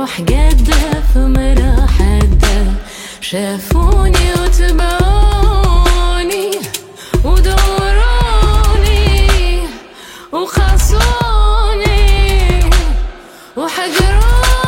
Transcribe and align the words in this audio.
روح 0.00 0.20
قدة 0.20 1.02
في 1.12 1.18
مرة 1.18 1.86
حدة 1.86 2.58
شافوني 3.20 4.32
وتبعوني 4.42 5.70
ودوروني 7.24 8.48
وخاصوني 10.32 12.00
وحقروني. 13.56 14.59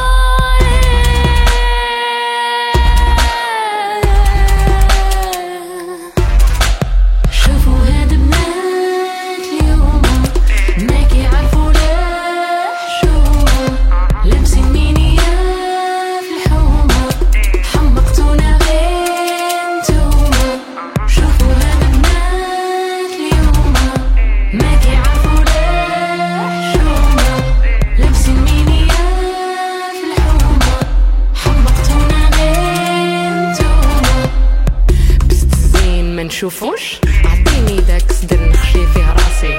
نشوفوش 36.42 37.00
عطيني 37.24 37.80
داك 37.80 38.12
صدر 38.12 38.48
نخشي 38.48 38.86
فيه 38.86 39.12
راسي 39.12 39.58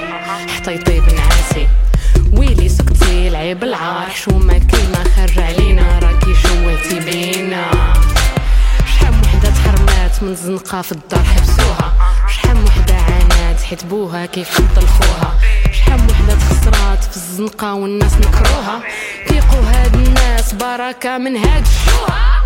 حتى 0.55 0.75
يطيب 0.75 1.03
نعاسي. 1.03 1.67
ويلي 2.33 2.69
سكتي 2.69 3.27
العيب 3.27 3.63
العار 3.63 4.09
حشومة 4.09 4.61
كلمة 4.71 5.03
خرج 5.15 5.39
علينا 5.39 5.99
راكي 5.99 6.33
شوهتي 6.35 6.99
بينا. 6.99 7.71
شحال 8.85 9.13
وحدة 9.23 9.49
تحرمات 9.49 10.23
من 10.23 10.35
زنقة 10.35 10.81
في 10.81 10.91
الدار 10.91 11.23
حبسوها. 11.23 11.93
شحال 12.27 12.63
وحدة 12.63 12.95
عانات 12.95 13.61
حيت 13.61 13.85
بوها 13.85 14.25
كيف 14.25 14.61
خوها 14.77 15.39
شحال 15.71 15.99
وحدة 16.09 16.35
تخسرات 16.35 17.03
في 17.03 17.17
الزنقة 17.17 17.73
والناس 17.73 18.13
نكروها. 18.13 18.83
فيقوا 19.27 19.63
هاد 19.63 19.95
الناس 19.95 20.53
بركة 20.53 21.17
من 21.17 21.37
هاد 21.37 21.65
الشوها. 21.65 22.43